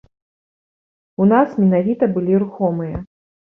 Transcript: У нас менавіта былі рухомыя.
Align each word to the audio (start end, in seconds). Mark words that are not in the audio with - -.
У 1.21 1.29
нас 1.33 1.49
менавіта 1.67 2.13
былі 2.19 2.43
рухомыя. 2.49 2.95